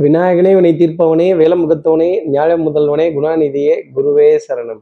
விநாயகனே 0.00 0.54
வினை 0.54 0.76
தீர்ப்பவனே 0.76 1.26
வேலமுகத்தவனே 1.40 2.08
ஞாழ 2.32 2.50
முதல்வனே 2.56 3.04
குணாநிதியே 3.14 3.74
குருவே 3.94 4.38
சரணம். 4.48 4.80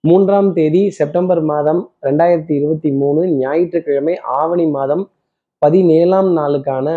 மூன்றாம் 0.00 0.52
தேதி 0.52 0.90
செப்டம்பர் 0.90 1.42
மாதம் 1.42 1.92
ரெண்டாயிரத்தி 2.02 2.52
இருபத்தி 2.52 2.92
மூணு 2.92 3.26
ஞாயிற்றுக்கிழமை 3.26 4.18
ஆவணி 4.18 4.66
மாதம் 4.66 5.10
பதினேழாம் 5.58 6.36
நாளுக்கான 6.36 6.88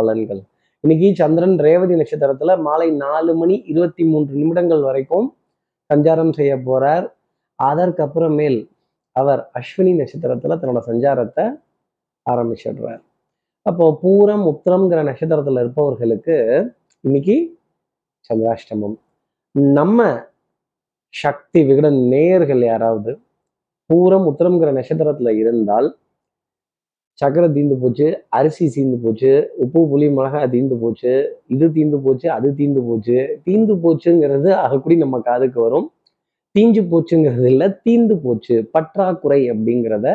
பலன்கள். 0.00 0.42
இன்னைக்கு 0.80 1.14
சந்திரன் 1.14 1.58
ரேவதி 1.58 1.94
நட்சத்திரத்துல 1.94 2.60
மாலை 2.60 2.90
நாலு 2.90 3.34
மணி 3.34 3.62
இருபத்தி 3.66 4.04
மூன்று 4.04 4.34
நிமிடங்கள் 4.34 4.80
வரைக்கும் 4.80 5.36
சஞ்சாரம் 5.94 6.32
செய்ய 6.32 6.56
போறார். 6.56 7.12
அதற்கப்புறமேல் 7.62 8.68
அவர் 9.12 9.50
அஸ்வினி 9.54 9.94
நட்சத்திரத்துல 10.00 10.58
தன்னோட 10.62 10.80
சஞ்சாரத்தை 10.86 11.52
ஆரம்பிச்சிடுறார். 12.30 13.02
அப்போ 13.66 13.84
பூரம் 14.02 14.44
உத்திரம்ங்கிற 14.50 15.00
நட்சத்திரத்துல 15.08 15.62
இருப்பவர்களுக்கு 15.64 16.36
இன்னைக்கு 17.04 17.36
சந்திராஷ்டமம். 18.30 18.96
நம்ம 19.74 20.00
சக்தி 21.14 21.60
விகட 21.68 21.88
நேயர்கள் 22.12 22.62
யாராவது 22.64 23.12
பூரம் 23.90 24.26
உத்திரம்ங்கிற 24.30 24.70
நட்சத்திரத்துல 24.78 25.32
இருந்தால் 25.42 25.88
சக்கரை 27.18 27.48
தீந்து 27.56 27.76
போச்சு 27.82 28.06
அரிசி 28.38 28.64
தீந்து 28.76 28.96
போச்சு 29.04 29.30
உப்பு 29.64 29.82
புளி 29.90 30.06
மிளகா 30.16 30.40
தீந்து 30.54 30.76
போச்சு 30.82 31.12
இது 31.54 31.66
தீந்து 31.76 31.98
போச்சு 32.06 32.28
அது 32.36 32.48
தீந்து 32.58 32.80
போச்சு 32.88 33.16
தீந்து 33.46 33.74
போச்சுங்கிறது 33.84 34.50
அதுக்கூடி 34.64 34.96
நம்ம 35.04 35.20
காதுக்கு 35.28 35.60
வரும். 35.66 35.86
தீஞ்சு 36.54 36.82
போச்சுங்கிறது 36.92 37.46
இல்லை 37.52 37.68
தீந்து 37.86 38.14
போச்சு 38.24 38.56
பற்றாக்குறை 38.74 39.40
அப்படிங்கிறத 39.52 40.08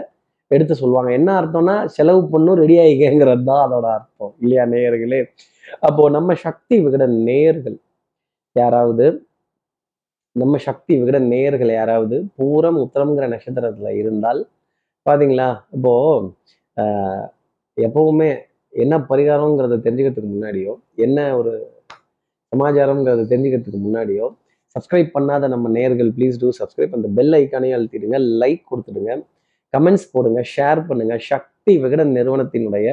எடுத்து 0.55 0.73
சொல்லுவாங்க. 0.82 1.10
என்ன 1.20 1.30
அர்த்தம்னா 1.40 1.76
செலவு 1.98 2.22
பண்ணும் 2.34 2.60
ரெடி 2.62 2.76
ஆகிக்கங்கிறது 2.84 3.44
தான் 3.50 3.64
அதோட 3.66 3.88
அர்த்தம். 3.98 4.34
இல்லையா 4.44 4.64
நேயர்களே? 4.74 5.20
அப்போ 5.88 6.04
நம்ம 6.18 6.34
சக்தி 6.46 6.76
விகட 6.86 7.04
நேயர்கள் 7.30 7.77
யாராவது 8.55 9.05
நம்ம 10.35 10.58
சக்தி 10.68 10.93
விகட 10.99 11.18
நேயர்கள் 11.34 11.71
யாராவது 11.80 12.18
பூரம் 12.40 12.80
உத்தரம்ங்கிற 12.84 13.26
நட்சத்திரத்துல 13.34 13.90
இருந்தால் 14.02 14.41
பாத்தீங்களா? 15.05 15.49
இப்போ 15.77 15.93
எப்பவுமே 17.77 18.30
என்ன 18.74 18.96
பரிகாரங்கிறத 19.12 19.80
தெரிஞ்சுக்கிறதுக்கு 19.86 20.34
முன்னாடியோ 20.36 20.74
என்ன 21.05 21.18
ஒரு 21.40 21.52
சமாச்சாரம்ங்கிறத 22.52 23.26
தெரிஞ்சுக்கிறதுக்கு 23.32 23.82
முன்னாடியோ 23.88 24.26
சப்ஸ்கிரைப் 24.76 25.10
பண்ணாத 25.15 25.48
நம்ம 25.54 25.70
நேயர்கள் 25.77 26.10
ப்ளீஸ் 26.18 26.40
டூ 26.41 26.49
சப்ஸ்கிரைப் 26.60 26.96
அந்த 26.98 27.08
பெல் 27.18 27.36
ஐக்கானே 27.40 27.71
அழுத்திடுங்க 27.77 28.20
லைக் 28.41 28.63
கொடுத்துடுங்க. 28.71 29.13
கமெண்ட்ஸ் 29.77 30.12
போடுங்க 30.12 30.41
ஷேர் 30.55 30.82
பண்ணுங்க. 30.88 31.18
சக்தி 31.32 31.77
விகடன் 31.77 32.12
நிறுவனத்தினுடைய 32.12 32.88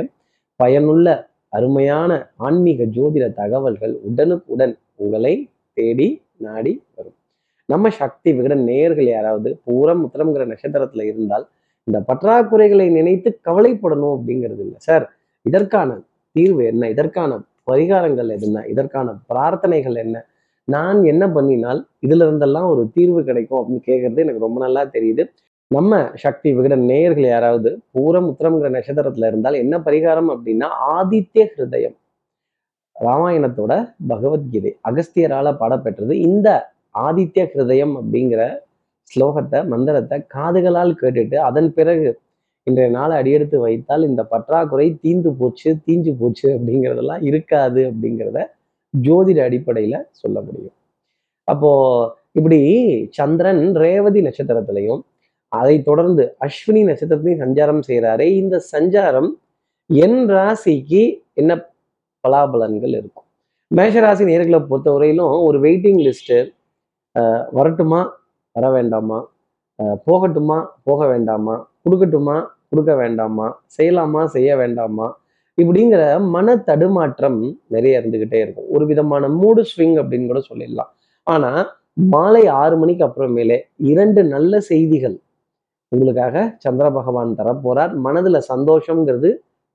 பயனுள்ள 0.57 1.29
அருமையான 1.49 2.11
ஆன்மீக 2.37 2.85
ஜோதிட 2.85 3.33
தகவல்கள் 3.33 3.95
உடனுக்குடன் 4.03 4.75
உங்களை 4.95 5.35
தேடி 5.73 6.09
நாடி 6.37 6.83
வரும். 6.95 7.17
நம்ம 7.65 7.91
சக்தி 7.91 8.33
விகடன் 8.33 8.65
நேயர்கள் 8.65 9.05
யாராவது 9.05 9.61
பூரம் 9.67 10.03
உத்தரங்கிற 10.07 10.45
நட்சத்திரத்துல 10.53 11.03
இருந்தால் 11.03 11.49
இந்த 11.85 11.99
பற்றாக்குறைகளை 12.01 12.87
நினைத்து 12.91 13.41
கவலைப்படணும் 13.45 14.15
அப்படிங்கிறது 14.17 14.59
இல்லை. 14.59 14.79
சார் 14.79 15.05
இதற்கான 15.43 16.01
தீர்வு 16.33 16.65
என்ன? 16.65 16.89
இதற்கான 16.89 17.41
பரிகாரங்கள் 17.71 18.29
என்ன? 18.39 18.65
இதற்கான 18.67 19.15
பிரார்த்தனைகள் 19.29 19.95
என்ன? 19.95 20.27
நான் 20.65 21.03
என்ன 21.05 21.27
பண்ணினால் 21.27 21.81
இதுல 22.07 22.27
இருந்தெல்லாம் 22.29 22.69
ஒரு 22.69 22.83
தீர்வு 22.95 23.25
கிடைக்கும் 23.25 23.59
அப்படின்னு 23.59 23.85
கேட்கறது 23.87 24.25
எனக்கு 24.25 24.47
ரொம்ப 24.47 24.59
நல்லா 24.65 24.83
தெரியுது. 24.85 25.25
நம்ம 25.71 25.95
சக்தி 26.23 26.49
விகடன் 26.57 26.85
நேயர்கள் 26.91 27.27
யாராவது 27.31 27.71
பூரம் 27.95 28.29
உத்திரம்ங்கிற 28.31 28.69
நட்சத்திரத்துல 28.77 29.29
இருந்தால் 29.31 29.59
என்ன 29.63 29.75
பரிகாரம் 29.79 30.31
அப்படின்னா 30.35 30.69
ஆதித்ய 30.95 31.43
ஹிருதயம். 31.53 31.97
ராமாயணத்தோட 32.97 33.73
பகவத்கீதை 34.11 34.71
அகஸ்தியரால 34.91 35.51
பாடப்பெற்றது 35.61 36.15
இந்த 36.29 36.49
ஆதித்ய 37.07 37.43
ஹிருதயம் 37.53 37.93
அப்படிங்கிற 38.01 38.41
ஸ்லோகத்தை 39.11 39.61
மந்திரத்தை 39.73 40.19
காதுகளால் 40.37 40.95
கேட்டுட்டு 41.03 41.37
அதன் 41.49 41.71
பிறகு 41.75 42.09
இன்றைய 42.67 42.89
நாளை 42.97 43.15
அடியெடுத்து 43.21 43.59
வைத்தால் 43.67 44.09
இந்த 44.09 44.23
பற்றாக்குறை 44.33 44.89
தீந்து 45.05 45.31
போச்சு 45.43 45.69
தீஞ்சு 45.87 46.13
போச்சு 46.23 46.49
அப்படிங்கிறதெல்லாம் 46.57 47.23
இருக்காது 47.31 47.83
அப்படிங்கிறத 47.91 48.41
ஜோதிட 48.95 49.39
அடிப்படையில 49.49 49.97
சொல்ல 50.23 50.37
முடியும். 50.41 50.75
அப்போ 51.49 51.71
இப்படி 52.33 52.59
சந்திரன் 53.19 53.63
ரேவதி 53.85 54.21
நட்சத்திரத்திலையும் 54.27 55.03
அதை 55.53 55.77
தொடர்ந்து 55.89 56.25
அஸ்வினி 56.47 56.81
நட்சத்திரத்தையும் 56.89 57.43
சஞ்சாரம் 57.45 57.83
செய்கிறாரு. 57.89 58.27
இந்த 58.41 58.57
சஞ்சாரம் 58.73 59.31
என் 59.91 60.21
ராசிக்கு 60.35 61.03
என்ன 61.41 61.53
பலாபலன்கள் 62.25 62.95
இருக்கும்? 63.01 63.27
மேஷராசி 63.71 64.25
நேர்களை 64.31 64.61
பொறுத்தவரையிலும் 64.71 65.33
ஒரு 65.47 65.59
வெயிட்டிங் 65.65 66.01
லிஸ்ட்டு 66.07 66.39
வரட்டுமா 67.59 68.01
வர 68.57 68.67
வேண்டாமா 68.77 69.19
போகட்டுமா 70.07 70.59
போக 70.89 71.01
வேண்டாமா 71.13 71.55
கொடுக்கட்டுமா 71.85 72.37
கொடுக்க 72.71 72.93
வேண்டாமா 73.03 73.47
செய்யலாமா 73.77 74.23
செய்ய 74.35 74.51
வேண்டாமா 74.61 75.07
இப்படிங்கிற 75.59 76.03
மன 76.35 76.57
தடுமாற்றம் 76.69 77.39
நிறைய 77.75 78.01
இருந்துக்கிட்டே 78.01 78.39
இருக்கும். 78.45 78.69
ஒரு 78.75 78.85
விதமான 78.91 79.29
மூடு 79.41 79.63
ஸ்விங் 79.71 79.97
அப்படின்னு 80.01 80.31
கூட 80.31 80.41
சொல்லிடலாம். 80.51 80.91
ஆனா 81.27 81.51
மாலை 82.13 82.43
ஆறு 82.63 82.75
மணிக்கு 82.81 83.05
அப்புறமேலே 83.07 83.59
இரண்டு 83.93 84.21
நல்ல 84.35 84.61
செய்திகள் 84.71 85.17
உங்களுக்காக 85.93 86.55
சந்திர 86.59 86.87
பகவான் 86.91 87.37
தரப்போறார். 87.39 87.93
மனதுல 88.07 88.39
சந்தோஷங்கிறது 88.53 89.31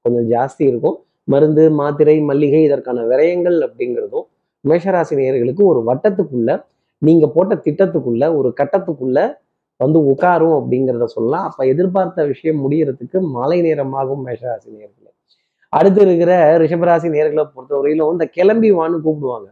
கொஞ்சம் 0.05 0.27
ஜாஸ்தி 0.31 0.63
இருக்கும். 0.71 0.97
மருந்து 1.23 1.71
மாத்திரை 1.71 2.19
மல்லிகை 2.21 2.63
இதற்கான 2.63 3.01
விரயங்கள் 3.01 3.57
அப்படிங்கிறதும் 3.67 4.25
மேஷராசி 4.65 5.13
நேயர்களுக்கு 5.19 5.63
ஒரு 5.63 5.79
வட்டத்துக்குள்ள 5.89 6.51
நீங்க 7.01 7.25
போட்ட 7.27 7.53
திட்டத்துக்குள்ள 7.65 8.23
ஒரு 8.35 8.53
கட்டத்துக்குள்ள 8.61 9.19
வந்து 9.79 9.99
உட்காரும் 10.11 10.55
அப்படிங்கிறத 10.59 11.05
சொல்லலாம். 11.15 11.45
அப்ப 11.49 11.65
எதிர்பார்த்த 11.65 12.25
விஷயம் 12.25 12.59
முடியறதுக்கு 12.63 13.19
மாலை 13.35 13.61
நேரமாகும் 13.61 14.23
மேஷராசி 14.27 14.69
நேர்களை 14.77 15.09
அடுத்து 15.73 16.01
இருக்கிற 16.01 16.31
ரிஷபராசி 16.57 17.07
நேர்களை 17.15 17.43
பொறுத்தவரையிலும் 17.55 18.11
இந்த 18.11 18.25
கிளம்பி 18.25 18.71
வான்னு 18.71 18.97
கூப்பிடுவாங்க. 19.05 19.47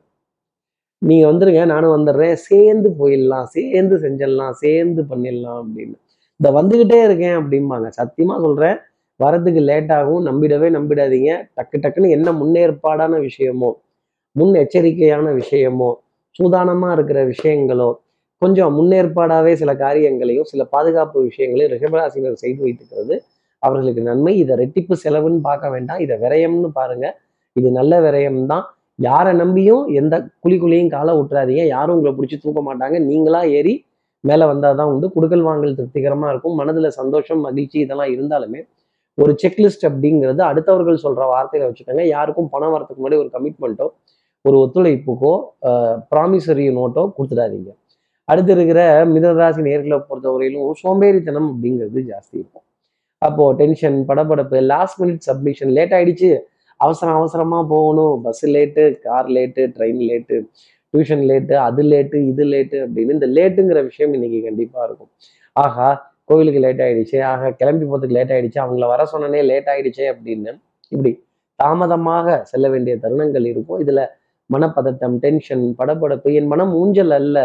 நீங்க 1.02 1.26
வந்துருங்க 1.32 1.66
நானும் 1.66 1.96
வந்துடுறேன். 1.98 2.34
சேர்ந்து 2.50 2.90
போயிடலாம் 3.00 3.48
சேர்ந்து 3.58 3.98
செஞ்சிடலாம் 3.98 4.56
சேர்ந்து 4.64 5.04
பண்ணிடலாம் 5.12 5.60
அப்படின்னு. 5.64 5.98
இந்த 6.42 6.50
வந்துகிட்டே 6.58 7.00
இருக்கேன் 7.08 7.36
அப்படிம்பாங்க. 7.40 7.88
சத்தியமா 7.98 8.36
சொல்றேன் 8.44 8.78
வரதுக்கு 9.20 9.62
லேட் 9.68 9.92
ஆகும் 9.98 10.24
நம்பிடவே 10.28 10.68
நம்பிடாதீங்க. 10.76 11.32
டக்கு 11.58 11.78
டக்குன்னு 11.84 12.14
என்ன 12.16 12.30
முன்னேற்பாடான 12.40 13.14
விஷயமோ 13.26 13.70
முன் 14.36 14.54
எச்சரிக்கையான 14.62 15.34
விஷயமோ 15.42 15.90
சூதானமாக 16.38 16.96
இருக்கிற 16.98 17.20
விஷயங்களோ 17.34 17.90
கொஞ்சம் 18.42 18.74
முன்னேற்பாடாகவே 18.78 19.54
சில 19.62 19.72
காரியங்களையும் 19.84 20.48
சில 20.52 20.64
பாதுகாப்பு 20.74 21.18
விஷயங்களையும் 21.28 21.72
ரிஷபராசினர் 21.76 22.42
செய்து 22.44 22.60
வைத்துக்கிறது 22.66 23.16
அவர்களுக்கு 23.64 24.02
நன்மை. 24.10 24.34
இதை 24.44 24.54
ரெட்டிப்பு 24.64 24.98
செலவுன்னு 25.04 25.42
பார்க்க 25.50 25.74
வேண்டாம். 25.76 26.02
இதை 26.06 26.18
விரயம்னு 26.24 26.72
பாருங்க. 26.80 27.08
இது 27.56 27.70
நல்ல 27.80 27.94
விரயம் 28.08 28.42
தான். 28.54 28.66
யாரை 29.10 29.34
நம்பியும் 29.44 29.86
எந்த 30.02 30.16
குழி 30.44 30.58
குழியும் 30.64 30.92
காலை 30.96 31.14
விட்டுறாதீங்க 31.20 31.66
யாரும் 31.76 31.96
உங்களை 31.98 32.16
பிடிச்சி 32.18 32.40
தூக்க 32.46 32.62
மாட்டாங்க. 32.70 32.98
நீங்களா 33.12 33.44
ஏறி 33.60 33.76
மேலே 34.30 34.46
வந்தால் 34.52 34.78
தான் 34.80 34.92
உண்டு. 34.94 35.08
குடுக்கல் 35.16 35.46
வாங்கல் 35.50 35.78
திருப்திகரமாக 35.80 36.32
இருக்கும். 36.34 36.56
மனதுல 36.62 36.90
சந்தோஷம் 37.00 37.42
மகிழ்ச்சி 37.48 37.78
இதெல்லாம் 37.86 38.12
இருந்தாலுமே 38.16 38.62
ஒரு 39.18 39.32
செக்லிஸ்ட் 39.42 39.86
அப்படிங்கிறது 39.90 40.42
அடுத்தவர்கள் 40.50 41.04
சொல்ற 41.06 41.22
வார்த்தையில 41.34 41.68
வச்சுக்கோங்க. 41.70 42.04
யாருக்கும் 42.16 42.50
பணம் 42.56 42.74
வரத்துக்கு 42.76 43.02
முன்னாடி 43.04 43.22
ஒரு 43.24 43.30
கமிட்மெண்ட்டோ 43.36 43.88
ஒரு 44.46 44.58
ஒத்துழைப்புக்கோ 44.64 45.34
ப்ராமிசரி 46.12 46.66
நோட்டோ 46.78 47.04
கொடுத்துடாதீங்க. 47.18 47.72
அடுத்து 48.32 48.52
இருக்கிற 48.56 48.82
மிதராசி 49.14 49.62
நேர்களை 49.68 49.98
பொறுத்தவரையிலும் 50.10 50.78
சோம்பேறித்தனம் 50.82 51.50
அப்படிங்கிறது 51.54 52.02
ஜாஸ்தி 52.12 52.36
இருக்கும். 52.40 52.66
அப்போ 53.28 53.44
டென்ஷன் 53.60 53.98
படபடப்பு 54.10 54.60
லாஸ்ட் 54.72 55.00
மினிட் 55.02 55.26
சப்மிஷன் 55.30 55.72
லேட் 55.78 55.94
ஆயிடுச்சு. 55.98 56.30
அவசரம் 56.80 57.18
அவசரமா 57.20 57.60
போகணும். 57.74 58.16
Bus 58.26 58.44
late 58.56 58.84
car 59.06 59.30
late 59.38 59.64
train 59.76 60.02
late 60.10 60.38
tuition 60.94 61.24
late 61.32 61.56
அது 61.66 61.82
லேட்டு 61.92 62.18
இது 62.32 62.44
லேட்டு 62.54 62.78
அப்படின்னு 62.86 63.16
இந்த 63.18 63.28
லேட்டுங்கிற 63.38 63.82
விஷயம் 63.90 64.14
இன்னைக்கு 64.18 64.40
கண்டிப்பா 64.48 64.80
இருக்கும். 64.88 65.12
ஆகா 65.56 65.88
கோவிலுக்கு 66.30 66.62
லேட் 66.66 66.82
ஆயிடுச்சு 66.86 67.18
ஆக 67.32 67.52
கிளம்பி 67.60 67.86
போறதுக்கு 67.86 68.18
லேட் 68.18 68.34
ஆயிடுச்சு 68.36 68.60
அவங்கள 68.64 68.88
வர 68.94 69.04
சொன்னனே 69.14 69.42
லேட் 69.52 69.70
ஆயிடுச்சே 69.74 70.06
அப்படின்னு 70.14 70.52
இப்படி 70.94 71.12
தாமதமாக 71.60 72.28
செல்ல 72.52 72.66
வேண்டிய 72.74 72.94
தருணங்கள் 73.04 73.46
இருக்கும். 73.52 73.80
இதுல 73.84 74.02
மனப்பதட்டம் 74.50 75.16
டென்ஷன் 75.26 75.66
படபடப்பு 75.80 76.30
என் 76.40 76.50
மனம் 76.54 76.74
ஊஞ்சல் 76.82 77.14
அல்ல 77.20 77.40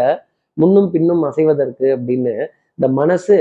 முன்னும் 0.61 0.89
பின்னும் 0.93 1.23
அசைவதற்கு 1.29 1.87
அப்படின்னு 1.95 2.33
இந்த 2.77 2.87
மனசு 2.99 3.37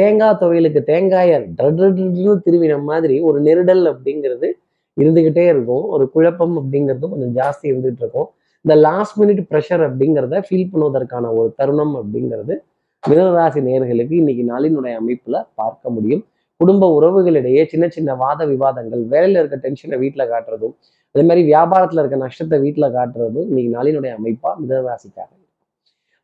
தேங்காய் 0.00 0.38
துவையலுக்கு 0.40 0.80
தேங்காயை 0.90 1.36
ட்ரட்னு 1.58 2.34
திருவின 2.46 2.74
மாதிரி 2.90 3.16
ஒரு 3.28 3.38
நெருடல் 3.46 3.84
அப்படிங்கிறது 3.92 4.48
இருந்துகிட்டே 4.96 5.44
இருக்கும். 5.52 5.84
ஒரு 5.94 6.04
குழப்பம் 6.14 6.54
அப்படிங்கிறதும் 6.60 7.12
கொஞ்சம் 7.14 7.34
ஜாஸ்தி 7.40 7.66
இருந்துகிட்டு 7.70 8.02
இருக்கும். 8.04 8.28
இந்த 8.68 8.76
லாஸ்ட் 8.86 9.14
மினிட் 9.20 9.38
ப்ரெஷர் 9.50 9.82
அப்படிங்கிறத 9.84 10.38
ஃபீல் 10.46 10.70
பண்ணுவதற்கான 10.72 11.26
ஒரு 11.38 11.48
தருணம் 11.58 11.94
அப்படிங்கிறது 12.00 12.54
மிதனராசி 13.02 13.60
நேர்களுக்கு 13.68 14.14
இன்னைக்கு 14.22 14.42
நாளினுடைய 14.50 14.94
அமைப்புல 15.00 15.36
பார்க்க 15.60 15.90
முடியும். 15.94 16.22
குடும்ப 16.60 16.90
உறவுகளிடையே 16.96 17.62
சின்ன 17.72 17.88
சின்ன 17.96 18.14
வாத 18.22 18.46
விவாதங்கள் 18.50 19.02
வேலையில 19.12 19.40
இருக்க 19.42 19.58
டென்ஷனை 19.62 19.98
வீட்டில் 20.02 20.24
காட்டுறதும் 20.32 20.74
அதே 21.14 21.22
மாதிரி 21.28 21.44
வியாபாரத்துல 21.52 22.02
இருக்க 22.02 22.18
நஷ்டத்தை 22.24 22.58
வீட்டில் 22.64 22.88
காட்டுறதும் 22.96 23.48
இன்னைக்கு 23.50 23.70
நாளினுடைய 23.78 24.12
அமைப்பா 24.18 24.52
மிதனராசிக்காக 24.60 25.32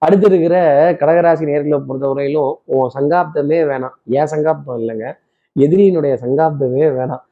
அடுத்து 0.02 0.28
இருக்கிற 0.30 0.56
கடகராசி 1.00 1.50
நேர்களை 1.52 1.80
பொறுத்தவரையிலும் 1.88 2.52
உன் 2.74 2.94
சங்காப்தமே 2.98 3.60
வேணாம். 3.72 3.96
ஏன் 4.18 4.30
சங்காப்தம் 4.34 4.80
இல்லைங்க? 4.82 5.08
எதிரியினுடைய 5.56 6.14
சங்காப்தமே 6.24 6.84
வேணாம். 6.98 7.24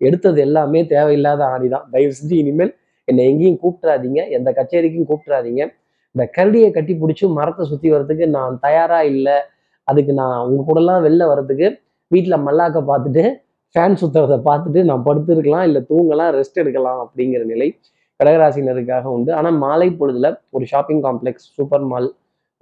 எடுத்தது 0.00 0.38
எல்லாமே 0.46 0.80
தேவையில்லாத 0.92 1.42
ஆணி 1.54 1.68
தான் 1.74 1.86
தயவு 1.92 2.14
செஞ்சு 2.18 2.36
இனிமேல் 2.42 2.72
என்னை 3.08 3.22
எங்கேயும் 3.30 3.60
கூப்பிட்றாதீங்க 3.62 4.20
எந்த 4.36 4.48
கச்சேரிக்கும் 4.58 5.08
கூப்பிட்றாதீங்க 5.10 5.62
இந்த 6.14 6.24
கரடியை 6.36 6.68
கட்டி 6.70 6.94
பிடிச்சி 7.02 7.24
மரத்தை 7.38 7.64
சுற்றி 7.70 7.88
வர்றதுக்கு 7.92 8.26
நான் 8.36 8.54
தயாரா 8.66 9.00
இல்லை. 9.12 9.36
அதுக்கு 9.88 10.12
நான் 10.20 10.38
உங்க 10.46 10.60
கூடலாம் 10.68 11.04
வெளில 11.06 11.22
வர்றதுக்கு 11.30 11.68
வீட்டில் 12.10 12.44
மல்லாக்க 12.46 12.78
பார்த்துட்டு 12.90 13.24
ஃபேன் 13.74 13.98
சுற்றுறதை 14.00 14.38
பார்த்துட்டு 14.48 14.80
நான் 14.90 15.04
படுத்துருக்கலாம் 15.08 15.66
இல்லை 15.68 15.80
தூங்கலாம் 15.90 16.30
ரெஸ்ட் 16.38 16.60
எடுக்கலாம் 16.62 17.00
அப்படிங்கிற 17.04 17.42
நிலை 17.52 17.68
கடகராசினருக்காக 18.20 19.06
உண்டு. 19.16 19.30
ஆனால் 19.38 19.56
மாலை 19.64 19.88
பொழுதுல 20.00 20.28
ஒரு 20.56 20.64
ஷாப்பிங் 20.72 21.02
காம்ப்ளெக்ஸ் 21.06 21.46
சூப்பர் 21.56 21.86
மால் 21.92 22.08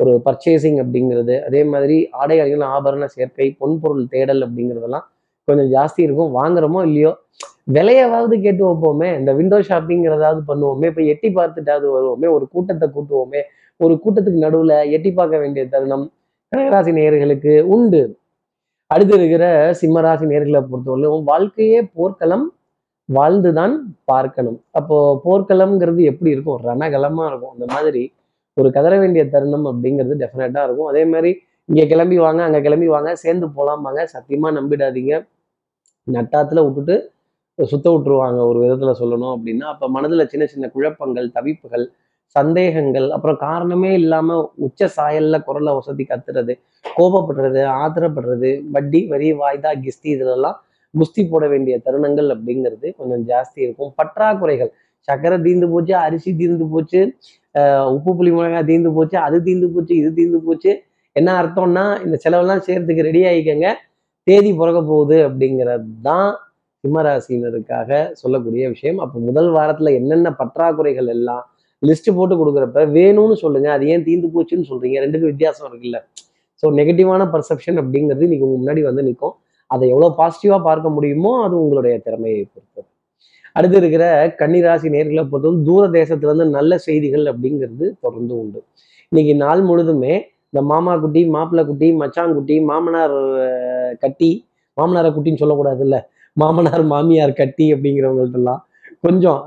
ஒரு 0.01 0.13
பர்ச்சேசிங் 0.27 0.79
அப்படிங்கிறது 0.83 1.35
அதே 1.47 1.63
மாதிரி 1.73 1.97
ஆடை 2.21 2.37
அணிகள் 2.43 2.67
ஆபரண 2.75 3.07
சேர்க்கை 3.15 3.49
பொன்பொருள் 3.61 4.05
தேடல் 4.13 4.43
அப்படிங்கிறதெல்லாம் 4.47 5.07
கொஞ்சம் 5.49 5.71
ஜாஸ்தி 5.77 6.01
இருக்கும். 6.07 6.31
வாங்குறோமோ 6.39 6.81
இல்லையோ? 6.89 7.13
விலையாவது 7.77 8.35
கேட்டு 8.45 8.63
வைப்போமே. 8.69 9.09
இந்த 9.19 9.31
விண்டோ 9.39 9.59
ஷாப்பிங்கிறதாவது 9.69 10.41
பண்ணுவோமே. 10.51 10.87
இப்போ 10.93 11.03
எட்டி 11.13 11.29
பார்த்துட்டாவது 11.39 11.89
வருவோமே. 11.97 12.29
ஒரு 12.37 12.45
கூட்டத்தை 12.53 12.87
கூட்டுவோமே. 12.97 13.43
ஒரு 13.81 13.95
கூட்டத்துக்கு 14.05 14.45
நடுவில் 14.47 14.77
எட்டி 14.97 15.11
பார்க்க 15.13 15.43
வேண்டிய 15.43 15.65
தருணம் 15.69 16.07
கடகராசி 16.53 16.93
நேயர்களுக்கு 16.99 17.53
உண்டு. 17.75 18.01
அடுத்து 18.91 19.15
இருக்கிற 19.15 19.45
சிம்மராசி 19.81 20.27
நேர்களை 20.33 20.61
பொறுத்தவரையிலும் 20.71 21.25
வாழ்க்கையே 21.31 21.81
போர்க்களம் 21.97 22.47
வாழ்ந்துதான் 23.09 23.75
பார்க்கணும். 24.05 24.57
அப்போ 24.71 24.97
போர்க்களம்ங்கிறது 25.25 26.03
எப்படி 26.13 26.31
இருக்கும்? 26.31 26.59
ரணகலமா 26.69 27.25
இருக்கும். 27.31 27.53
அந்த 27.57 27.67
மாதிரி 27.75 28.03
ஒரு 28.57 28.69
கதற 28.77 28.95
வேண்டிய 28.99 29.23
தருணம் 29.35 29.67
அப்படிங்கிறது 29.71 30.15
டெஃபினட்டா 30.23 30.63
இருக்கும். 30.67 30.89
அதே 30.93 31.03
மாதிரி 31.13 31.31
இங்க 31.69 31.83
கிளம்பி 31.85 32.17
வாங்க 32.19 32.41
அங்க 32.43 32.59
கிளம்பி 32.67 32.89
வாங்க 32.95 33.11
சேர்ந்து 33.15 33.47
போலாமாங்க 33.57 34.03
சத்தியமா 34.15 34.49
நம்பிடாதீங்க. 34.59 35.15
நட்டாத்துல 36.09 36.63
விட்டுட்டு 36.67 36.97
சுத்த 37.59 37.87
விட்டுருவாங்க 37.93 38.41
ஒரு 38.51 38.59
விதத்துல 38.65 38.93
சொல்லணும் 39.01 39.33
அப்படின்னா 39.35 39.67
அப்ப 39.73 39.89
மனதுல 39.97 40.25
சின்ன 40.27 40.45
சின்ன 40.47 40.67
குழப்பங்கள் 40.75 41.29
தவிப்புகள் 41.37 41.87
சந்தேகங்கள் 42.37 43.07
அப்புறம் 43.11 43.39
காரணமே 43.47 43.91
இல்லாம 44.01 44.37
உச்ச 44.67 44.89
சாயல்ல 44.97 45.37
குரலை 45.45 45.73
வசதி 45.79 46.05
கத்துறது 46.05 46.55
கோபப்படுறது 46.97 47.63
ஆத்திரப்படுறது 47.83 48.51
வட்டி 48.75 49.01
வரி 49.13 49.29
வாய்தா 49.41 49.71
கிஸ்தி 49.85 50.09
இதுலலாம் 50.17 50.59
குஸ்தி 50.95 51.23
போட 51.31 51.45
வேண்டிய 51.53 51.75
தருணங்கள் 51.87 52.29
அப்படிங்கிறது 52.35 52.89
கொஞ்சம் 52.99 53.25
ஜாஸ்தி 53.31 53.59
இருக்கும். 53.67 53.91
பற்றாக்குறைகள். 53.99 54.71
சக்கரை 55.09 55.37
தீர்ந்து 55.47 55.67
போச்சு 55.73 55.95
அரிசி 56.07 56.31
தீர்ந்து 56.41 56.67
போச்சு 56.73 57.01
உப்பு 57.95 58.11
புளி 58.19 58.31
மிளகாய் 58.37 58.69
தீர்ந்து 58.71 58.91
போச்சு 58.97 59.17
அது 59.27 59.37
தீர்ந்து 59.49 59.69
போச்சு 59.75 59.93
இது 60.01 60.11
தீர்ந்து 60.19 60.41
போச்சு. 60.47 60.71
என்ன 61.17 61.31
அர்த்தம்னா 61.41 61.85
இந்த 62.07 62.17
செலவெல்லாம் 62.25 62.65
செய்யறதுக்கு 62.67 63.07
ரெடி 63.09 63.23
ஆகிக்கங்க 63.31 63.69
தேதி 64.29 64.51
பிறக்க 64.61 64.81
போகுது 64.91 65.17
அப்படிங்கிறது 65.29 65.89
தான் 66.09 66.31
சிம்மராசினருக்காக 66.85 67.91
சொல்லக்கூடிய 68.23 68.65
விஷயம். 68.75 68.99
அப்போ 69.05 69.19
முதல் 69.29 69.51
வாரத்துல 69.57 69.93
என்னென்ன 70.01 70.29
பற்றாக்குறைகள் 70.41 71.09
எல்லாம் 71.17 71.45
லிஸ்ட் 71.83 72.11
போட்டு 72.19 72.35
கொடுக்குறப்ப 72.41 72.85
வேணும்னு 72.97 73.37
சொல்லுங்க 73.43 73.69
அது 73.77 73.85
ஏன் 73.95 74.07
தீர்ந்து 74.09 74.29
போச்சுன்னு 74.35 74.69
சொல்றீங்க. 74.71 74.97
ரெண்டுக்கும் 75.05 75.33
வித்தியாசம் 75.33 75.69
இருக்குல்ல. 75.71 75.99
ஸோ 76.63 76.67
நெகட்டிவான 76.79 77.25
பர்செப்ஷன் 77.35 77.79
அப்படிங்கிறது 77.83 78.27
இன்னைக்கு 78.29 78.47
உங்க 78.49 78.57
முன்னாடி 78.63 78.83
வந்து 78.89 79.03
நிற்கும் 79.09 79.35
அதை 79.71 79.85
எவ்வளோ 79.93 80.09
பாசிட்டிவாக 80.21 80.61
பார்க்க 80.69 80.97
முடியுமோ 80.97 81.33
அது 81.47 81.55
உங்களுடைய 81.65 81.95
திறமையை 82.07 82.43
பொறுத்தது. 82.45 82.89
அடுத்து 83.57 83.77
இருக்கிற 83.83 84.05
கன்னிராசி 84.41 84.89
நேர்களை 84.97 85.23
பொறுத்தவரை 85.31 85.61
தூர 85.69 85.85
தேசத்துலேருந்து 85.99 86.47
நல்ல 86.59 86.73
செய்திகள் 86.87 87.25
அப்படிங்கிறது 87.33 87.87
தொடர்ந்து 88.05 88.35
உண்டு. 88.43 88.61
இன்னைக்கு 89.13 89.35
நாள் 89.45 89.63
முழுதுமே 89.71 90.15
இந்த 90.53 90.61
மாமா 90.73 90.93
குட்டி 91.03 91.23
மாப்பிள்ளை 91.37 91.63
குட்டி 91.71 91.89
மச்சாங்குட்டி 92.03 92.57
மாமனார் 92.71 93.17
கட்டி 94.01 94.31
மாமனாரை 94.77 95.11
குட்டின்னு 95.15 95.43
சொல்லக்கூடாது 95.43 95.83
இல்லை 95.85 96.01
மாமனார் 96.33 96.85
மாமியார் 96.85 97.33
கட்டி 97.33 97.67
அப்படிங்கிறவங்கள்ட்டெல்லாம் 97.75 98.61
கொஞ்சம் 99.07 99.41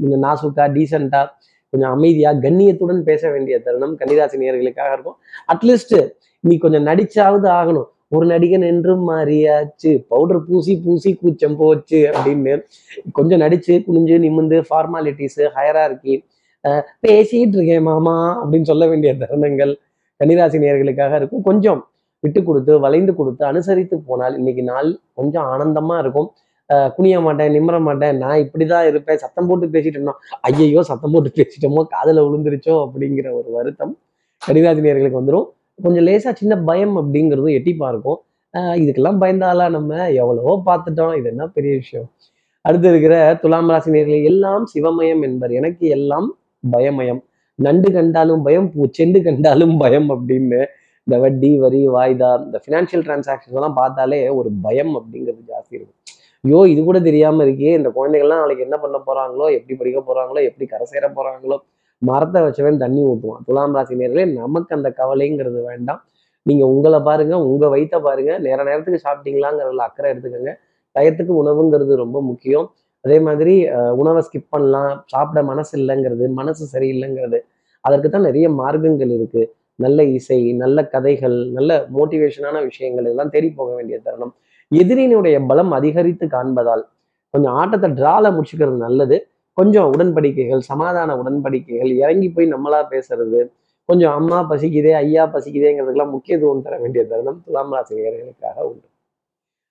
கொஞ்சம் 0.00 0.22
நாசுக்கா 0.26 0.64
டீசெண்டாக 0.76 1.26
கொஞ்சம் 1.72 1.92
அமைதியா 1.96 2.30
கண்ணியத்துடன் 2.44 3.00
பேச 3.02 3.30
வேண்டிய 3.30 3.58
தருணம் 3.58 3.94
கன்னிராசி 4.00 4.36
நேர்களுக்காக 4.42 4.92
இருக்கும். 4.92 5.16
அட்லீஸ்ட் 5.52 5.96
நீ 6.40 6.56
கொஞ்சம் 6.58 6.86
நடிச்சாவது 6.86 7.48
ஆகணும். 7.60 7.88
ஒரு 8.08 8.26
நடிகன் 8.26 8.64
என்றும் 8.72 9.02
மாறியாச்சு. 9.10 9.90
பவுடர் 10.08 10.44
பூசி 10.46 10.74
பூசி 10.84 11.10
கூச்சம் 11.14 11.56
போச்சு 11.56 12.00
அப்படின்னு 12.14 12.54
கொஞ்சம் 13.12 13.40
நடிச்சு 13.40 13.74
குனிஞ்சு 13.86 14.16
நிமிந்து 14.24 14.58
ஃபார்மாலிட்டிஸ் 14.68 15.40
ஹையரா 15.56 15.84
இருக்கி 15.84 16.24
பேசிட்டு 17.06 17.56
இருக்கேன் 17.58 17.82
மாமா 17.82 18.44
அப்படின்னு 18.44 18.70
சொல்ல 18.70 18.86
வேண்டிய 18.86 19.12
தருணங்கள் 19.14 19.74
கன்னிராசி 20.20 20.58
நேர்களுக்காக 20.64 21.16
இருக்கும். 21.16 21.42
கொஞ்சம் 21.42 21.80
விட்டு 22.22 22.40
கொடுத்து 22.44 22.72
வளைந்து 22.80 23.12
கொடுத்து 23.14 23.42
அனுசரித்து 23.44 23.96
போனால் 24.08 24.36
இன்னைக்கு 24.38 24.62
நாள் 24.62 24.88
கொஞ்சம் 25.14 25.46
ஆனந்தமா 25.52 25.96
இருக்கும். 25.98 26.28
குனிய 26.96 27.20
மாட்டேன் 27.20 27.52
நிம்மற 27.56 27.76
மாட்டேன் 27.80 28.16
நான் 28.16 28.40
இப்படிதான் 28.44 28.86
இருப்பேன் 28.86 29.20
சத்தம் 29.22 29.48
போட்டு 29.50 29.66
பேசிட்டு 29.74 30.14
ஐயையோ 30.48 30.80
சத்தம் 30.80 31.12
போட்டு 31.12 31.30
பேசிட்டோமோ 31.38 31.82
காதுல 31.94 32.24
விழுந்துருச்சோ 32.26 32.74
அப்படிங்கிற 32.84 33.28
ஒரு 33.40 33.50
வருத்தம் 33.58 33.94
கன்னிராசி 34.42 35.12
வந்துடும் 35.18 35.46
கொஞ்சம் 35.84 36.06
லேசா 36.08 36.30
சின்ன 36.32 36.54
பயம் 36.68 36.94
அப்படிங்கிறதும் 37.00 37.56
எட்டிப்பா 37.58 37.88
இருக்கும் 37.92 38.18
ஆஹ் 38.54 38.76
இதுக்கெல்லாம் 38.82 39.18
பயந்தாலா 39.22 39.66
நம்ம? 39.76 39.92
எவ்வளவோ 40.20 40.52
பார்த்துட்டோம் 40.68 41.14
இது 41.18 41.28
என்ன 41.32 41.44
பெரிய 41.56 41.72
விஷயம்? 41.80 42.06
அடுத்து 42.64 42.88
இருக்கிற 42.88 43.14
துலாம் 43.42 43.70
ராசி 43.72 43.90
எல்லாம் 44.30 44.64
சிவமயம் 44.72 45.22
என்பர். 45.28 45.52
எனக்கு 45.60 45.84
எல்லாம் 45.96 46.28
பயமயம். 46.64 47.20
நண்டு 47.58 47.88
கண்டாலும் 47.96 48.42
பயம் 48.46 48.68
பூச்செண்டு 48.74 49.18
கண்டாலும் 49.28 49.74
பயம் 49.82 50.08
அப்படின்னு 50.14 50.60
இந்த 51.08 51.16
வட்டி 51.22 51.50
வரி 51.64 51.78
வாய்தா 51.94 52.30
இந்த 52.46 52.58
ஃபினான்ஷியல் 52.64 53.04
டிரான்சாக்ஷன்ஸ் 53.04 53.58
எல்லாம் 53.58 53.76
பார்த்தாலே 53.78 54.18
ஒரு 54.38 54.50
பயம் 54.64 54.92
அப்படிங்கிறது 54.98 55.42
ஜாஸ்தி 55.52 55.74
இருக்கும். 55.78 55.96
ஐயோ 56.44 56.58
இது 56.72 56.80
கூட 56.88 56.98
தெரியாம 57.06 57.44
இருக்கே 57.46 57.70
இந்த 57.78 57.90
குழந்தைகள்லாம் 57.94 58.40
நாளைக்கு 58.42 58.64
என்ன 58.66 58.76
பண்ண 58.82 58.96
போறாங்களோ 59.06 59.46
எப்படி 59.58 59.74
படிக்க 59.80 60.00
போறாங்களோ 60.08 60.40
எப்படி 60.48 60.66
கரை 60.72 60.86
சேர 60.90 61.06
போறாங்களோ 61.18 61.56
மரத்தை 62.02 62.40
வச்சவன் 62.46 62.82
தண்ணி 62.82 63.00
ஊற்றுவான் 63.10 63.44
துலாம் 63.46 63.76
ராசி 63.76 63.94
நேர்களே 64.00 64.24
நமக்கு 64.40 64.72
அந்த 64.76 64.88
கவலைங்கிறது 64.98 65.60
வேண்டாம். 65.70 66.00
நீங்க 66.46 66.64
உங்களை 66.72 66.98
பாருங்க 67.08 67.34
உங்க 67.48 67.64
வயித்த 67.74 67.96
பாருங்க. 68.06 68.32
நேர 68.46 68.58
நேரத்துக்கு 68.68 69.00
சாப்பிட்டீங்களாங்கிறதுல 69.06 69.86
அக்கறை 69.88 70.08
எடுத்துக்கோங்க. 70.12 70.52
டயத்துக்கு 70.96 71.32
உணவுங்கிறது 71.42 71.94
ரொம்ப 72.02 72.18
முக்கியம். 72.30 72.66
அதே 73.04 73.18
மாதிரி 73.28 73.54
உணவை 74.00 74.20
ஸ்கிப் 74.26 74.52
பண்ணலாம். 74.54 74.92
சாப்பிட 75.12 75.42
மனசு 75.50 75.72
இல்லைங்கிறது 75.80 76.26
மனசு 76.40 76.64
சரியில்லைங்கிறது. 76.74 77.40
அதற்கு 77.84 78.08
தான் 78.14 78.26
நிறைய 78.28 78.46
மார்க்கங்கள் 78.60 79.12
இருக்கு. 79.18 79.42
நல்ல 79.78 80.04
இசை 80.18 80.38
நல்ல 80.62 80.78
கதைகள் 80.94 81.36
நல்ல 81.56 81.72
மோட்டிவேஷனான 81.96 82.62
விஷயங்கள் 82.64 83.04
இதெல்லாம் 83.04 83.32
தேடி 83.34 83.50
போக 83.50 83.70
வேண்டிய 83.74 83.96
தருணம். 84.06 84.32
எதிரினுடைய 84.72 85.36
பலம் 85.46 85.72
அதிகரித்து 85.72 86.26
காண்பதால் 86.26 86.84
கொஞ்சம் 87.34 87.54
ஆட்டத்தை 87.54 87.88
டிரால 87.90 88.26
முடிச்சுக்கிறது 88.36 88.78
நல்லது. 88.86 89.16
கொஞ்சம் 89.58 89.88
உடன்படிக்கைகள் 89.92 90.68
சமாதான 90.70 91.14
உடன்படிக்கைகள் 91.22 91.92
இறங்கி 92.02 92.28
போய் 92.30 92.52
நம்மளா 92.52 92.80
பேசுறது 92.90 93.40
கொஞ்சம் 93.88 94.14
அம்மா 94.18 94.38
பசிக்குதே 94.50 94.92
ஐயா 95.02 95.24
பசிக்குதேங்கிறதுக்கெல்லாம் 95.34 96.14
முக்கியத்துவம் 96.16 96.64
தர 96.66 96.76
வேண்டிய 96.78 97.02
தருணம் 97.06 97.40
துலாம் 97.44 97.72
ராசி 97.74 97.94
நேர்களுக்காக 97.94 98.58
உண்டு. 98.70 98.86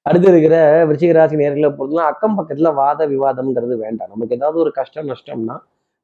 அடுத்து 0.05 0.27
இருக்கிற 0.27 0.57
விருச்சிக 0.87 1.13
ராசி 1.13 1.35
நேர்களை 1.35 1.69
பொறுத்தலாம் 1.79 2.09
அக்கம் 2.11 2.37
பக்கத்துல 2.37 2.69
வாத 2.73 3.07
விவாதம்ங்கிறது 3.07 3.75
வேண்டாம். 3.85 4.11
நமக்கு 4.13 4.35
ஏதாவது 4.35 4.59
ஒரு 4.59 4.71
கஷ்டம் 4.71 5.09
நஷ்டம்னா 5.13 5.57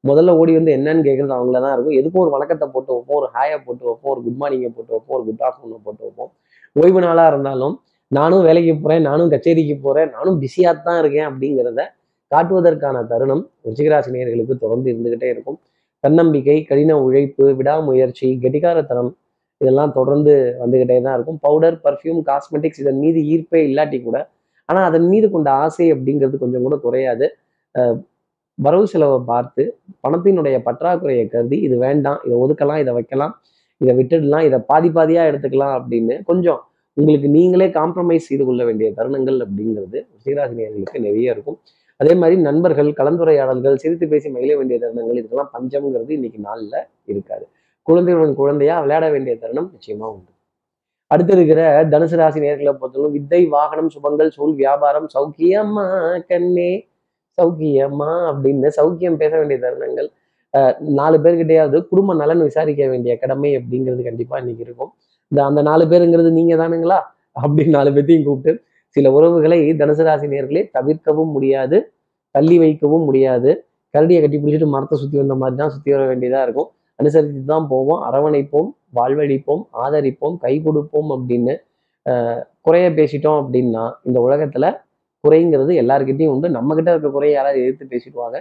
முதல்ல 0.08 0.30
ஓடி 0.40 0.52
வந்து 0.58 0.72
என்னன்னு 0.76 1.02
கேட்கறது 1.08 1.34
அவங்கள 1.38 1.58
தான் 1.64 1.74
இருக்கும். 1.76 1.96
எதுக்கும் 2.00 2.22
ஒரு 2.24 2.32
வழக்கத்தை 2.34 2.66
போட்டு 2.74 2.90
வைப்போம் 2.94 3.18
ஒரு 3.20 3.28
ஹாயை 3.34 3.58
போட்டு 3.66 3.84
வைப்போம் 3.88 4.12
ஒரு 4.14 4.20
குட் 4.26 4.40
மார்னிங்கை 4.42 4.70
போட்டு 4.76 4.92
வைப்போம் 4.94 5.16
ஒரு 5.18 5.26
குட் 5.28 5.44
ஆஃப்டர்நூனை 5.48 5.80
போட்டு 5.86 6.02
வைப்போம். 6.06 6.30
ஓய்வு 6.76 7.00
நாளாக 7.06 7.32
இருந்தாலும் 7.32 7.74
நானும் 8.10 8.42
வேலைக்கு 8.48 8.72
போகிறேன் 8.82 9.04
நானும் 9.10 9.30
கச்சேரிக்கு 9.34 9.76
போகிறேன் 9.86 10.10
நானும் 10.16 10.36
பிஸியாக 10.42 10.82
தான் 10.88 10.98
இருக்கேன் 11.02 11.28
அப்படிங்கிறத 11.30 11.82
காட்டுவதற்கான 12.30 12.96
தருணம் 13.12 13.42
ருச்சிகராசினியர்களுக்கு 13.66 14.54
தொடர்ந்து 14.64 14.88
இருந்துகிட்டே 14.92 15.28
இருக்கும். 15.34 15.58
தன்னம்பிக்கை 16.04 16.56
கடின 16.70 16.96
உழைப்பு 17.04 17.44
விடாமுயற்சி 17.58 18.26
கெட்டிகாரத்தனம் 18.44 19.10
இதெல்லாம் 19.60 19.92
தொடர்ந்து 19.98 20.32
வந்துக்கிட்டே 20.62 20.96
தான் 21.06 21.14
இருக்கும். 21.16 21.38
பவுடர் 21.44 21.76
பர்ஃப்யூம் 21.84 22.20
காஸ்மெட்டிக்ஸ் 22.30 22.80
இதன் 22.82 23.00
மீது 23.04 23.20
ஈர்ப்பே 23.32 23.60
இல்லாட்டி 23.68 23.98
கூட 24.06 24.18
ஆனால் 24.68 24.86
அதன் 24.88 25.06
மீது 25.12 25.26
கொண்ட 25.34 25.48
ஆசை 25.64 25.86
அப்படிங்கிறது 25.94 26.36
கொஞ்சம் 26.42 26.64
கூட 26.66 26.76
குறையாது. 26.84 27.26
வரவு 28.58 28.86
செலவை 28.86 29.18
பார்த்து 29.26 29.62
பணத்தினுடைய 30.04 30.56
பற்றாக்குறையை 30.66 31.24
கருதி 31.28 31.56
இது 31.66 31.76
வேண்டாம் 31.78 32.20
இதை 32.26 32.36
ஒதுக்கலாம் 32.44 32.80
இதை 32.82 32.92
வைக்கலாம் 32.98 33.34
இதை 33.80 33.94
விட்டுடலாம் 33.98 34.44
இதை 34.48 34.58
பாதி 34.70 34.88
பாதியாக 34.88 35.30
எடுத்துக்கலாம் 35.30 35.74
அப்படின்னு 35.78 36.16
கொஞ்சம் 36.24 36.60
உங்களுக்கு 36.96 37.28
நீங்களே 37.28 37.66
காம்ப்ரமைஸ் 37.78 38.28
செய்து 38.28 38.44
கொள்ள 38.44 38.62
வேண்டிய 38.64 38.88
தருணங்கள் 38.98 39.38
அப்படிங்கிறது 39.44 39.98
சீராசினியர்களுக்கு 40.24 40.98
நிறைய 40.98 41.34
இருக்கும். 41.34 41.58
அதே 42.00 42.12
மாதிரி 42.20 42.36
நண்பர்கள் 42.40 42.90
கலந்துரையாடல்கள் 43.00 43.80
சிரித்து 43.82 44.06
பேசி 44.12 44.28
மகிழ 44.30 44.52
வேண்டிய 44.56 44.78
தருணங்கள் 44.84 45.18
இதுக்கெல்லாம் 45.20 45.50
பஞ்சம்ங்கிறது 45.56 46.12
இன்னைக்கு 46.18 46.40
நாளில் 46.48 46.78
இருக்காது. 47.12 47.44
குழந்தையுடன் 47.82 48.38
குழந்தையா 48.40 48.76
விளையாட 48.84 49.06
வேண்டிய 49.10 49.34
தருணம் 49.42 49.68
நிச்சயமா 49.74 50.06
உண்டு. 50.14 50.30
அடுத்து 51.10 51.32
இருக்கிற 51.36 51.60
தனுசு 51.92 52.16
ராசி 52.20 52.38
நேர்களை 52.44 52.72
பொறுத்தவரைக்கும் 52.80 53.16
வித்தை 53.16 53.40
வாகனம் 53.56 53.90
சுபங்கள் 53.94 54.30
சூழ் 54.36 54.54
வியாபாரம் 54.62 55.08
சௌக்கியமா 55.14 55.86
கண்ணே. 56.30 56.72
சௌக்கியமா 57.38 58.10
அப்படின்னு 58.30 58.68
சௌக்கியம் 58.78 59.18
பேச 59.22 59.32
வேண்டிய 59.40 59.58
தருணங்கள் 59.64 60.08
நாலு 60.98 61.16
பேர்கிட்டையாவது 61.24 61.78
குடும்ப 61.90 62.14
நலன் 62.20 62.42
விசாரிக்க 62.48 62.82
வேண்டிய 62.92 63.12
கடமை 63.22 63.50
அப்படிங்கிறது 63.58 64.02
கண்டிப்பாக 64.08 64.40
இன்னைக்கு 64.42 64.64
இருக்கும். 64.66 64.90
இந்த 65.32 65.40
அந்த 65.48 65.60
நாலு 65.68 65.84
பேருங்கிறது 65.92 66.30
நீங்க 66.38 66.54
தானுங்களா? 66.62 66.98
அப்படின்னு 67.36 67.74
நாலு 67.78 67.90
பேர்த்தையும் 67.94 68.26
கூப்பிட்டு 68.28 68.52
சில 68.96 69.10
உறவுகளை 69.16 69.58
தனுசு 69.80 70.04
ராசி 70.08 70.26
நேர்களே 70.34 70.62
தவிர்க்கவும் 70.76 71.32
முடியாது 71.36 71.78
தள்ளி 72.34 72.56
வைக்கவும் 72.62 73.04
முடியாது. 73.08 73.50
கரடியை 73.94 74.20
கட்டி 74.22 74.38
பிடிச்சிட்டு 74.38 74.68
மரத்தை 74.74 74.96
சுற்றி 75.00 75.16
வந்த 75.22 75.34
மாதிரி 75.40 75.56
தான் 75.62 75.72
சுற்றி 75.74 75.90
வர 75.94 76.02
வேண்டியதாக 76.10 76.46
இருக்கும். 76.46 76.68
அனுசரித்து 76.98 77.42
தான் 77.52 77.66
போவோம் 77.72 78.00
அரவணைப்போம் 78.08 78.68
வாழ்வழிப்போம் 78.98 79.62
ஆதரிப்போம் 79.84 80.36
கை 80.44 80.54
கொடுப்போம் 80.66 81.10
அப்படின்னு 81.16 81.54
குறைய 82.66 82.86
பேசிட்டோம் 82.98 83.38
அப்படின்னா 83.42 83.84
இந்த 84.08 84.18
உலகத்தில் 84.26 84.68
குறைங்கிறது 85.24 85.72
எல்லாருக்கிட்டையும் 85.82 86.32
உண்டு. 86.34 86.48
நம்ம 86.56 86.74
கிட்ட 86.78 86.90
இருக்க 86.94 87.10
குறைய 87.16 87.32
யாராவது 87.36 87.62
எதிர்த்து 87.64 87.92
பேசிடுவாங்க. 87.94 88.36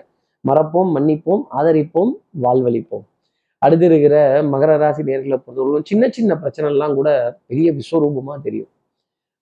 மறப்போம் 0.46 0.90
மன்னிப்போம் 0.96 1.44
ஆதரிப்போம் 1.60 2.13
வாழ்வழிப்போம். 2.46 3.06
அடுத்து 3.62 3.86
இருக்கிற 3.90 4.16
மகர 4.54 4.72
ராசி 4.82 5.02
நேர்களை 5.10 5.38
பொறுத்தவரைக்கும் 5.40 5.90
சின்ன 5.92 6.10
சின்ன 6.18 6.36
பிரச்சனைலாம் 6.42 6.96
கூட 7.00 7.10
பெரிய 7.50 7.68
விஸ்வரூபமா 7.78 8.34
தெரியும். 8.48 8.72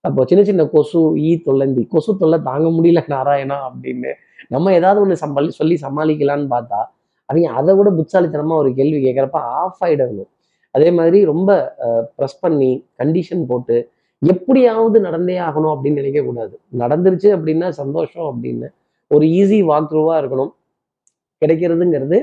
அப்போ 0.04 0.22
சின்ன 0.30 0.42
சின்ன 0.50 0.62
கொசு 0.74 1.00
ஈ 1.28 1.32
தொல்லந்தி 1.48 1.84
கொசு 1.94 2.12
தொல்லை 2.22 2.38
தாங்க 2.50 2.68
முடியல 2.78 3.02
நாராயணா 3.14 3.58
அப்படின்னு 3.68 4.12
நம்ம 4.54 4.72
ஏதாவது 4.80 5.00
ஒன்று 5.04 5.16
சமாளி 5.24 5.50
சொல்லி 5.60 5.76
சமாளிக்கலான்னு 5.86 6.48
பார்த்தா 6.54 6.80
அவங்க 7.30 7.50
அதை 7.60 7.74
விட 7.80 7.90
புத்தாலித்தனமா 7.98 8.56
ஒரு 8.62 8.70
கேள்வி 8.80 9.00
கேட்குறப்ப 9.06 9.40
ஆஃப் 9.60 9.82
ஆகிடணும் 9.86 10.30
அதே 10.76 10.90
மாதிரி 10.98 11.20
ரொம்ப 11.32 11.52
ப்ரெஸ் 12.18 12.42
பண்ணி 12.44 12.72
கண்டிஷன் 13.02 13.44
போட்டு 13.52 13.78
எப்படியாவது 14.22 14.98
நடந்தே 15.06 15.36
ஆகணும் 15.48 15.74
அப்படின்னு 15.76 16.02
நினைக்கக்கூடாது 16.02 16.54
நடந்துருச்சு 16.82 17.30
அப்படின்னா 17.36 17.68
சந்தோஷம் 17.82 18.28
அப்படின்னு. 18.32 18.68
ஒரு 19.12 19.26
ஈஸி 19.40 19.58
வாக் 19.70 19.90
த்ரூவாக 19.92 20.20
இருக்கணும். 20.22 20.52
கிடைக்கிறதுங்கிறது 21.42 22.18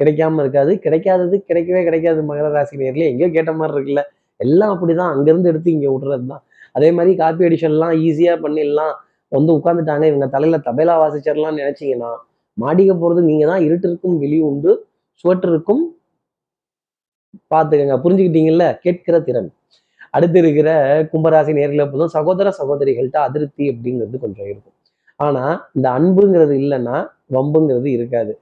கிடைக்காம 0.00 0.40
இருக்காது. 0.44 0.72
கிடைக்காதது 0.84 1.36
கிடைக்கவே 1.48 1.80
கிடைக்காது 1.88 2.20
மகர 2.30 2.48
ராசி 2.56 2.76
நேரில் 2.82 3.06
எங்கேயோ 3.10 3.30
கேட்ட 3.36 3.52
மாதிரி 3.60 3.74
இருக்குல்ல. 3.76 4.02
எல்லாம் 4.40 4.72
அப்படிதான். 4.74 5.12
அங்கேருந்து 5.14 5.50
எடுத்து 5.52 5.70
இங்கே 5.76 5.88
விடுறது 5.94 6.26
தான் 6.32 6.42
அதே 6.78 6.88
மாதிரி 6.96 7.12
காப்பி 7.22 7.46
அடிஷன்லாம் 7.48 7.94
ஈஸியாக 8.06 8.36
பண்ணிடலாம் 8.44 8.94
வந்து 9.32 9.50
உட்காந்துட்டாங்க 9.58 10.04
இவங்க 10.10 10.26
தலையில 10.34 10.58
தபேலா 10.66 10.94
வாசிச்சிடலாம்னு 11.02 11.62
நினைச்சீங்கன்னா 11.62 12.10
மாடிக்க 12.58 12.92
போறது 13.02 13.20
நீங்கள் 13.30 13.50
தான் 13.52 13.64
இருட்டிற்கும் 13.66 14.16
வெளி 14.22 14.38
உண்டு 14.50 14.70
சுவற்றிற்கும் 15.24 15.82
பார்த்துக்கங்க. 17.52 17.96
புரிஞ்சுக்கிட்டீங்கல்ல? 18.04 18.64
கேட்கிற 18.84 19.16
திறன். 19.28 19.50
அடுத்து 20.14 20.38
இருக்கிற 20.42 20.70
கும்பராசி 21.12 21.52
நேரில் 21.58 21.90
போதும் 21.92 22.12
சகோதர 22.16 22.52
சகோதரிகள்கிட்ட 22.60 23.20
அதிருப்தி 23.28 23.64
அப்படிங்கிறது 23.72 24.18
கொஞ்சம் 24.24 24.48
இருக்கும். 24.52 24.74
ஆனா 25.20 25.44
இந்த 25.76 25.86
அன்புங்கிறது 25.98 26.54
இல்லைன்னா 26.62 26.96
வம்புங்கிறது 27.36 27.88
இருக்காது. 27.96 28.32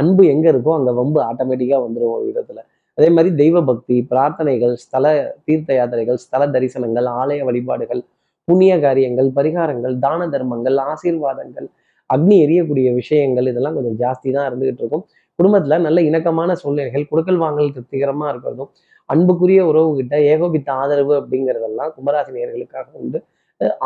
அன்பு 0.00 0.22
எங்க 0.34 0.46
இருக்கோ 0.52 0.72
அங்க 0.78 0.90
வம்பு 1.00 1.20
ஆட்டோமேட்டிக்கா 1.28 1.76
வந்துடும் 1.84 2.14
ஒரு 2.16 2.24
விதத்துல. 2.30 2.60
அதே 2.98 3.08
மாதிரி 3.16 3.30
தெய்வ 3.42 3.56
பக்தி 3.70 3.96
பிரார்த்தனைகள் 4.10 4.74
ஸ்தல 4.82 5.06
தீர்த்த 5.46 5.70
யாத்திரைகள் 5.78 6.18
ஸ்தல 6.24 6.42
தரிசனங்கள் 6.54 7.08
ஆலய 7.20 7.40
வழிபாடுகள் 7.48 8.02
புண்ணிய 8.48 8.72
காரியங்கள் 8.84 9.28
பரிகாரங்கள் 9.38 9.94
தான 10.04 10.26
தர்மங்கள் 10.34 10.76
ஆசீர்வாதங்கள் 10.90 11.68
அக்னி 12.10 12.36
எரியக்கூடிய 12.44 12.88
விஷயங்கள் 13.00 13.46
இதெல்லாம் 13.52 13.76
கொஞ்சம் 13.76 13.98
ஜாஸ்தி 14.02 14.28
தான் 14.36 14.46
இருந்துகிட்டு 14.48 14.82
இருக்கும். 14.82 15.04
குடும்பத்துல 15.38 15.78
நல்ல 15.86 16.00
இணக்கமான 16.08 16.54
சூழ்நிலைகள் 16.62 17.06
கொடுக்கல் 17.12 17.40
வாங்கல் 17.44 17.72
திருப்திகரமா 17.76 18.26
இருக்கிறதும் 18.32 18.70
அன்புக்குரிய 19.12 19.60
உறவு 19.70 19.90
கிட்ட 19.98 20.14
ஏகோபித்த 20.32 20.68
ஆதரவு 20.82 21.14
அப்படிங்கிறதெல்லாம் 21.20 21.92
கும்பராசி 21.96 22.32
நேர்களுக்காக 22.36 22.86
உண்டு 23.02 23.18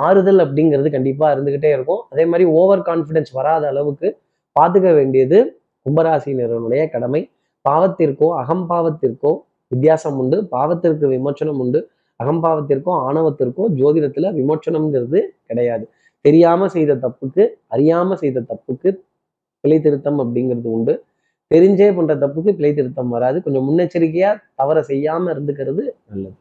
ஆறுதல் 0.07 0.43
அப்படிங்கிறது 0.45 0.89
கண்டிப்பாக 0.95 1.31
இருந்துக்கிட்டே 1.35 1.71
இருக்கும். 1.77 2.01
அதே 2.13 2.25
மாதிரி 2.31 2.45
ஓவர் 2.59 2.83
கான்ஃபிடென்ஸ் 2.89 3.33
வராத 3.39 3.65
அளவுக்கு 3.73 4.09
பார்த்துக்க 4.57 4.91
வேண்டியது 4.99 5.39
கும்பராசினருடைய 5.87 6.83
கடமை. 6.95 7.21
பாவத்திற்கோ 7.65 8.29
அகம்பாவத்திற்கோ 8.43 9.33
வித்தியாசம் 9.73 10.19
உண்டு. 10.23 10.37
பாவத்திற்கு 10.55 11.07
விமோச்சனம் 11.15 11.61
உண்டு. 11.65 11.81
அகம்பாவத்திற்கோ 12.21 12.93
ஆணவத்திற்கோ 13.09 13.65
ஜோதிடத்தில் 13.81 14.29
விமோச்சனம்ங்கிறது 14.39 15.21
கிடையாது. 15.51 15.85
தெரியாமல் 16.25 16.73
செய்த 16.77 16.93
தப்புக்கு 17.05 17.43
அறியாமல் 17.75 18.21
செய்த 18.23 18.39
தப்புக்கு 18.51 18.89
பிழை 19.65 19.79
திருத்தம் 19.85 20.19
அப்படிங்கிறது 20.23 20.69
உண்டு. 20.77 20.95
தெரிஞ்சே 21.51 21.97
பண்ற 21.97 22.15
தப்புக்கு 22.15 22.53
பிழை 22.53 22.75
திருத்தம் 22.75 23.09
வராது. 23.09 23.43
கொஞ்சம் 23.43 23.67
முன்னெச்சரிக்கையா 23.69 24.31
தவற 24.55 24.79
செய்யாம 24.89 25.31
இருந்துக்கிறது 25.35 25.83
நல்லது. 26.11 26.37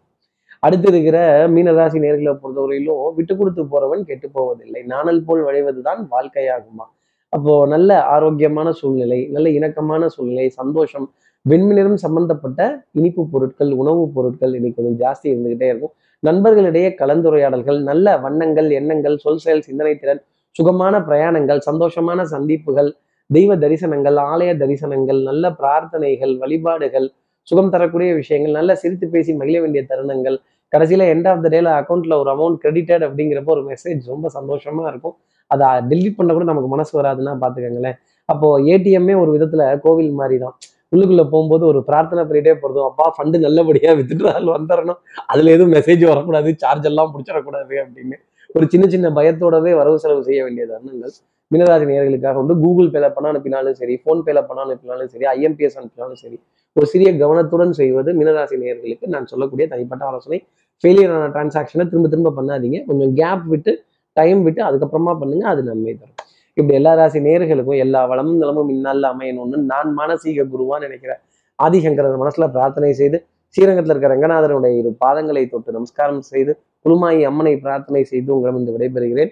அடுத்து 0.60 0.88
இருக்கிற 0.92 1.18
மீனராசி 1.48 1.98
நேர்களை 2.04 2.32
பொறுத்தவரையிலும் 2.34 3.14
விட்டு 3.16 3.38
கொடுத்து 3.38 3.64
போறவன் 3.64 4.04
கெட்டு 4.04 4.30
போவதில்லை. 4.30 4.82
நாணல் 4.84 5.24
போல் 5.24 5.44
வழிவதுதான் 5.44 6.02
வாழ்க்கையாகுமா? 6.12 6.86
அப்போ 7.34 7.66
நல்ல 7.68 8.04
ஆரோக்கியமான 8.06 8.72
சூழ்நிலை 8.72 9.28
நல்ல 9.32 9.50
இணக்கமான 9.50 10.06
சூழ்நிலை 10.08 10.50
சந்தோஷம் 10.50 11.08
வெண்மினிறம் 11.46 11.94
சம்பந்தப்பட்ட 11.94 12.62
இனிப்பு 12.92 13.24
பொருட்கள் 13.30 13.72
உணவுப் 13.72 14.14
பொருட்கள் 14.14 14.54
இன்னைக்கு 14.54 14.84
கொஞ்சம் 14.84 15.00
ஜாஸ்தி 15.04 15.28
இருந்துகிட்டே 15.34 15.68
இருக்கும். 15.68 15.94
நண்பர்களிடையே 16.24 16.90
கலந்துரையாடல்கள் 17.00 17.80
நல்ல 17.84 18.18
வண்ணங்கள் 18.18 18.70
எண்ணங்கள் 18.70 19.18
சொல் 19.18 19.38
செயல் 19.38 19.62
சிந்தனை 19.62 19.94
திறன் 19.96 20.22
சுகமான 20.52 21.00
பிரயாணங்கள் 21.00 21.62
சந்தோஷமான 21.66 22.22
சந்திப்புகள் 22.24 22.90
தெய்வ 23.36 23.52
தரிசனங்கள் 23.64 24.18
ஆலய 24.32 24.52
தரிசனங்கள் 24.62 25.20
நல்ல 25.30 25.46
பிரார்த்தனைகள் 25.60 26.34
வழிபாடுகள் 26.44 27.08
சுகம் 27.48 27.72
தரக்கூடிய 27.74 28.12
விஷயங்கள் 28.20 28.56
நல்ல 28.60 28.72
சிரித்து 28.82 29.06
பேசி 29.14 29.32
மகிழ 29.40 29.58
வேண்டிய 29.64 29.82
தருணங்கள். 29.92 30.38
கடைசியில 30.74 31.04
எண்ட் 31.14 31.28
ஆஃப் 31.32 31.44
த 31.44 31.50
டேல 31.54 31.70
அக்கௌண்ட்ல 31.80 32.14
ஒரு 32.22 32.30
அமௌண்ட் 32.36 32.58
கிரெடிட்டட் 32.64 33.04
அப்படிங்கிறப்போ 33.08 33.52
ஒரு 33.56 33.64
மெசேஜ் 33.72 34.02
ரொம்ப 34.14 34.30
சந்தோஷமா 34.38 34.84
இருக்கும். 34.92 35.16
அதை 35.52 35.68
டெலிட் 35.92 36.18
பண்ண 36.18 36.32
கூட 36.38 36.46
நமக்கு 36.52 36.72
மனசு 36.76 36.94
வராதுன்னா 37.00 37.34
பாத்துக்கோங்களேன் 37.44 37.98
அப்போ 38.30 38.48
ஏடிஎம்மே 38.74 39.14
ஒரு 39.24 39.32
விதத்துல 39.36 39.64
கோவில் 39.86 40.18
மாதிரி 40.22 40.38
தான் 40.44 40.56
உள்ளுக்குள்ள 40.94 41.24
போகும்போது 41.34 41.64
ஒரு 41.72 41.80
பிரார்த்தனை 41.88 42.24
பண்ணிட்டே 42.28 42.54
போகிறதும் 42.62 42.88
அப்பா 42.90 43.06
ஃபண்டு 43.16 43.38
நல்லபடியா 43.46 43.92
வித்துட்டு 44.00 44.26
வந்துடணும் 44.58 45.00
அதுல 45.34 45.54
எதுவும் 45.56 45.74
மெசேஜ் 45.78 46.04
வரக்கூடாது 46.12 46.52
சார்ஜ் 46.64 46.88
எல்லாம் 46.92 47.12
பிடிச்சிடக்கூடாது 47.14 47.76
அப்படின்னு 47.84 48.18
ஒரு 48.56 48.66
சின்ன 48.74 48.86
சின்ன 48.94 49.08
பயத்தோடவே 49.18 49.72
வரவு 49.80 49.98
செலவு 50.04 50.22
செய்ய 50.28 50.42
வேண்டிய 50.46 50.66
தருணங்கள். 50.72 51.16
மினராசி 51.52 51.86
நேர்களுக்காக 51.90 52.38
வந்து 52.42 52.56
கூகுள் 52.64 52.90
பேல 52.94 53.08
பணம் 53.18 53.32
அனுப்பினாலும் 53.32 53.76
சரி 53.80 53.94
ஃபோன் 54.02 54.22
பேல 54.28 54.40
பணம் 54.48 54.64
அனுப்பினாலும் 54.66 55.10
சரி 55.14 55.26
ஐஎம்பிஎஸ் 55.34 55.78
அனுப்பினாலும் 55.80 56.20
சரி 56.24 56.38
ஒரு 56.76 56.88
சிறிய 56.94 57.10
கவனத்துடன் 57.22 57.74
செய்வது 57.80 58.10
மினராசி 58.20 58.56
நேர்களுக்கு 58.64 59.06
நான் 59.14 59.30
சொல்லக்கூடிய 59.32 59.66
தனிப்பட்ட 59.74 60.04
ஆலோசனை. 60.10 60.40
ஃபெயிலியரான 60.84 61.30
டிரான்சாக்ஷனை 61.36 61.86
திரும்ப 61.92 62.10
திரும்ப 62.14 62.34
பண்ணாதீங்க. 62.40 62.80
கொஞ்சம் 62.90 63.14
கேப் 63.20 63.46
விட்டு 63.54 63.72
டைம் 64.18 64.42
விட்டு 64.48 64.62
அதுக்கப்புறமா 64.68 65.14
பண்ணுங்க 65.22 65.46
அது 65.54 65.62
நன்மை 65.70 65.94
தரும். 65.94 66.18
இப்படி 66.58 66.76
எல்லா 66.80 66.92
ராசி 67.00 67.20
நேர்களுக்கும் 67.28 67.80
எல்லா 67.86 68.02
வளமும் 68.12 68.40
நலமும் 68.44 68.70
இந்நாளில் 68.76 69.10
அமையணும்னு 69.12 69.58
நான் 69.72 69.90
மானசீக 70.00 70.46
குருவான்னு 70.54 70.86
நினைக்கிறேன் 70.88 71.22
ஆதிசங்கரன் 71.60 72.22
மனசுல 72.24 72.48
பிரார்த்தனை 72.56 72.94
செய்து 73.02 73.18
ஸ்ரீரங்கத்தில் 73.56 73.94
இருக்கிற 73.94 74.12
ரங்கநாதனுடைய 74.14 74.74
இரு 74.80 74.90
பாதங்களை 75.04 75.44
தொட்டு 75.50 75.72
நமஸ்காரம் 75.72 76.24
செய்து 76.32 76.54
குழுமாயி 76.86 77.22
அம்மனை 77.30 77.54
பிரார்த்தனை 77.66 78.02
செய்து 78.12 78.30
உங்களிடம் 78.36 78.76
விடைபெறுகிறேன். 78.76 79.32